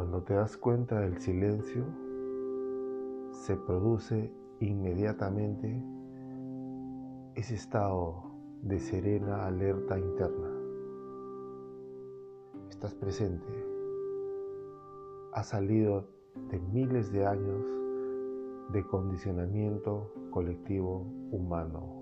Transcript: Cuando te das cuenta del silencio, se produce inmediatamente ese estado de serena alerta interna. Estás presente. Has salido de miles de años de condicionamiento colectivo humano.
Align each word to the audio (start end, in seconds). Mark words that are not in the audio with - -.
Cuando 0.00 0.22
te 0.22 0.32
das 0.32 0.56
cuenta 0.56 0.98
del 0.98 1.18
silencio, 1.18 1.84
se 3.32 3.54
produce 3.54 4.32
inmediatamente 4.60 5.84
ese 7.34 7.56
estado 7.56 8.24
de 8.62 8.78
serena 8.78 9.44
alerta 9.44 9.98
interna. 9.98 10.48
Estás 12.70 12.94
presente. 12.94 13.52
Has 15.34 15.50
salido 15.50 16.08
de 16.50 16.58
miles 16.58 17.12
de 17.12 17.26
años 17.26 17.62
de 18.72 18.82
condicionamiento 18.86 20.14
colectivo 20.30 21.12
humano. 21.30 21.99